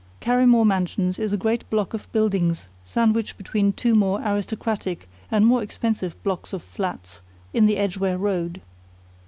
Carrymore 0.19 0.65
Mansions 0.65 1.19
is 1.19 1.31
a 1.31 1.37
great 1.37 1.69
block 1.69 1.93
of 1.93 2.11
buildings 2.11 2.67
sandwiched 2.83 3.37
between 3.37 3.71
two 3.71 3.93
more 3.93 4.19
aristocratic 4.25 5.07
and 5.29 5.45
more 5.45 5.61
expensive 5.61 6.15
blocks 6.23 6.53
of 6.53 6.63
flats 6.63 7.21
in 7.53 7.67
the 7.67 7.77
Edgware 7.77 8.17
Road. 8.17 8.61